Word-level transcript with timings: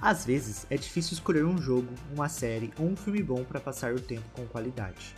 Às 0.00 0.24
vezes 0.24 0.66
é 0.70 0.76
difícil 0.76 1.14
escolher 1.14 1.44
um 1.44 1.58
jogo, 1.58 1.88
uma 2.14 2.28
série 2.28 2.72
ou 2.78 2.86
um 2.86 2.96
filme 2.96 3.22
bom 3.22 3.44
para 3.44 3.60
passar 3.60 3.94
o 3.94 4.00
tempo 4.00 4.28
com 4.32 4.46
qualidade. 4.46 5.14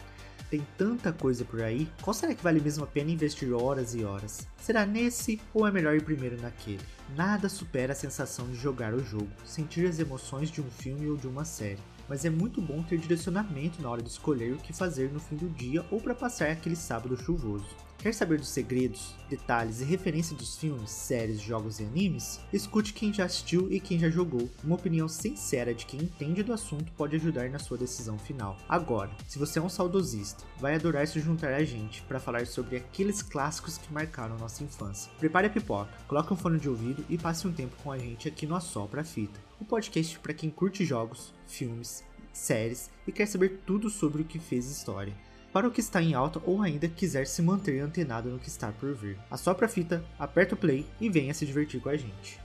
Tem 0.51 0.67
tanta 0.77 1.13
coisa 1.13 1.45
por 1.45 1.63
aí, 1.63 1.89
qual 2.03 2.13
será 2.13 2.35
que 2.35 2.43
vale 2.43 2.61
mesmo 2.61 2.83
a 2.83 2.87
pena 2.87 3.11
investir 3.11 3.53
horas 3.53 3.95
e 3.95 4.03
horas? 4.03 4.49
Será 4.61 4.85
nesse 4.85 5.41
ou 5.55 5.67
é 5.67 5.71
melhor 5.71 5.95
ir 5.95 6.03
primeiro 6.03 6.41
naquele? 6.41 6.85
Nada 7.17 7.49
supera 7.49 7.93
a 7.93 7.97
sensação 7.97 8.49
de 8.49 8.57
jogar 8.57 8.93
o 8.93 9.05
jogo, 9.05 9.31
sentir 9.45 9.87
as 9.87 10.01
emoções 10.01 10.51
de 10.51 10.61
um 10.61 10.71
filme 10.71 11.09
ou 11.09 11.17
de 11.17 11.29
uma 11.29 11.45
série 11.45 11.79
mas 12.11 12.25
é 12.25 12.29
muito 12.29 12.61
bom 12.61 12.83
ter 12.83 12.99
direcionamento 12.99 13.81
na 13.81 13.89
hora 13.89 14.03
de 14.03 14.09
escolher 14.09 14.53
o 14.53 14.59
que 14.59 14.73
fazer 14.73 15.13
no 15.13 15.21
fim 15.21 15.37
do 15.37 15.49
dia 15.49 15.87
ou 15.93 16.01
para 16.01 16.13
passar 16.13 16.51
aquele 16.51 16.75
sábado 16.75 17.17
chuvoso. 17.17 17.69
Quer 18.01 18.15
saber 18.15 18.39
dos 18.39 18.49
segredos, 18.49 19.15
detalhes 19.29 19.83
e 19.83 19.85
referência 19.85 20.35
dos 20.35 20.57
filmes, 20.57 20.89
séries, 20.89 21.39
jogos 21.39 21.81
e 21.81 21.85
animes? 21.85 22.41
Escute 22.51 22.95
quem 22.95 23.13
já 23.13 23.27
assistiu 23.27 23.71
e 23.71 23.79
quem 23.79 23.99
já 23.99 24.09
jogou. 24.09 24.49
Uma 24.65 24.77
opinião 24.77 25.07
sincera 25.07 25.75
de 25.75 25.85
quem 25.85 26.05
entende 26.05 26.43
do 26.43 26.55
assunto 26.55 26.91
pode 26.93 27.17
ajudar 27.17 27.51
na 27.51 27.59
sua 27.59 27.77
decisão 27.77 28.19
final. 28.19 28.57
Agora, 28.67 29.11
se 29.29 29.39
você 29.39 29.59
é 29.59 29.63
um 29.63 29.69
saudosista, 29.69 30.45
vai 30.59 30.77
adorar 30.77 31.07
se 31.07 31.21
juntar 31.21 31.53
a 31.53 31.63
gente 31.63 32.01
para 32.05 32.19
falar 32.19 32.47
sobre 32.47 32.79
aqueles 32.79 33.21
clássicos 33.21 33.77
que 33.77 33.93
marcaram 33.93 34.39
nossa 34.39 34.65
infância. 34.65 35.13
Prepare 35.19 35.49
a 35.49 35.51
pipoca, 35.51 35.93
coloque 36.09 36.33
um 36.33 36.37
fone 36.37 36.59
de 36.59 36.71
ouvido 36.71 37.05
e 37.07 37.19
passe 37.19 37.47
um 37.47 37.53
tempo 37.53 37.77
com 37.85 37.93
a 37.93 37.99
gente 37.99 38.27
aqui 38.27 38.47
no 38.47 38.57
Assopra 38.57 39.05
Fita, 39.05 39.39
o 39.61 39.65
um 39.65 39.67
podcast 39.67 40.19
para 40.21 40.33
quem 40.33 40.49
curte 40.49 40.87
jogos, 40.87 41.35
filmes, 41.47 42.03
séries 42.33 42.91
e 43.07 43.13
quer 43.13 43.27
saber 43.27 43.61
tudo 43.67 43.91
sobre 43.91 44.23
o 44.23 44.25
que 44.25 44.39
fez 44.39 44.71
história 44.71 45.13
para 45.53 45.67
o 45.67 45.71
que 45.71 45.81
está 45.81 46.03
em 46.03 46.15
alta 46.15 46.41
ou 46.45 46.63
ainda 46.63 46.89
quiser 46.89 47.27
se 47.27 47.43
manter 47.43 47.81
antenado 47.81 48.31
no 48.31 48.39
que 48.39 48.49
está 48.49 48.73
por 48.73 48.95
vir. 48.95 49.19
Assopra 49.31 49.67
a 49.67 49.69
fita, 49.69 50.05
aperta 50.19 50.55
o 50.55 50.59
play 50.59 50.87
e 51.01 51.09
venha 51.09 51.35
se 51.35 51.47
divertir 51.47 51.81
com 51.81 51.89
a 51.89 51.97
gente. 51.97 52.41